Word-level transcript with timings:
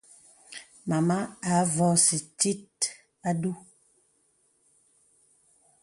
Màma 0.87 1.17
à 1.49 1.51
avɔ̄sì 1.61 2.17
tit 2.39 2.79
a 3.29 3.31
du. 3.41 3.51